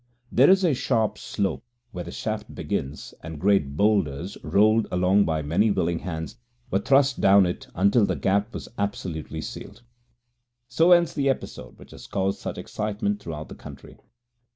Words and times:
There 0.31 0.49
is 0.49 0.63
a 0.63 0.73
sharp 0.73 1.19
slope 1.19 1.63
where 1.91 2.03
the 2.03 2.11
shaft 2.11 2.55
begins, 2.55 3.13
and 3.21 3.39
great 3.39 3.77
boulders, 3.77 4.35
rolled 4.43 4.87
along 4.91 5.25
by 5.25 5.43
many 5.43 5.69
willing 5.69 5.99
hands, 5.99 6.37
were 6.71 6.79
thrust 6.79 7.21
down 7.21 7.45
it 7.45 7.67
until 7.75 8.07
the 8.07 8.15
Gap 8.15 8.51
was 8.51 8.67
absolutely 8.79 9.41
sealed. 9.41 9.83
So 10.67 10.91
ends 10.91 11.13
the 11.13 11.29
episode 11.29 11.77
which 11.77 11.91
has 11.91 12.07
caused 12.07 12.39
such 12.39 12.57
excitement 12.57 13.19
throughout 13.21 13.47
the 13.47 13.53
country. 13.53 13.99